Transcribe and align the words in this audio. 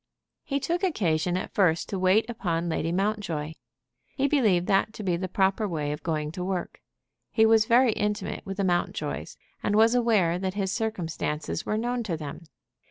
He 0.43 0.59
took 0.59 0.83
occasion 0.83 1.37
at 1.37 1.53
first 1.53 1.87
to 1.89 1.99
wait 1.99 2.27
upon 2.27 2.69
Lady 2.69 2.91
Mountjoy. 2.91 3.53
He 4.15 4.27
believed 4.27 4.65
that 4.65 4.93
to 4.93 5.03
be 5.03 5.15
the 5.15 5.27
proper 5.27 5.67
way 5.67 5.91
of 5.91 6.01
going 6.01 6.31
to 6.31 6.43
work. 6.43 6.81
He 7.29 7.45
was 7.45 7.65
very 7.65 7.91
intimate 7.91 8.43
with 8.43 8.57
the 8.57 8.63
Mountjoys, 8.63 9.37
and 9.61 9.75
was 9.75 9.93
aware 9.93 10.39
that 10.39 10.55
his 10.55 10.71
circumstances 10.71 11.67
were 11.67 11.77
known 11.77 12.01
to 12.01 12.17
them. 12.17 12.45